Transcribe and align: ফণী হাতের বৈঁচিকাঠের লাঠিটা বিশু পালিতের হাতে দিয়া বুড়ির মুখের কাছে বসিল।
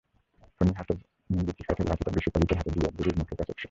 ফণী 0.55 0.71
হাতের 0.77 0.97
বৈঁচিকাঠের 1.37 1.85
লাঠিটা 1.89 2.11
বিশু 2.11 2.29
পালিতের 2.33 2.57
হাতে 2.57 2.69
দিয়া 2.71 2.89
বুড়ির 2.97 3.15
মুখের 3.17 3.37
কাছে 3.37 3.49
বসিল। 3.49 3.59